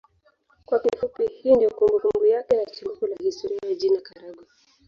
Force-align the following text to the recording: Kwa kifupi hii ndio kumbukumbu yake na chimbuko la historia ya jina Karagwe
Kwa 0.65 0.79
kifupi 0.79 1.27
hii 1.27 1.55
ndio 1.55 1.69
kumbukumbu 1.69 2.25
yake 2.25 2.55
na 2.57 2.65
chimbuko 2.65 3.07
la 3.07 3.15
historia 3.23 3.59
ya 3.67 3.75
jina 3.75 4.01
Karagwe 4.01 4.45